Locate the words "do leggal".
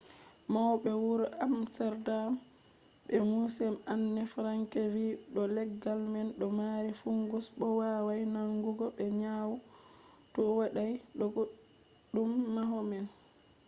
5.33-6.01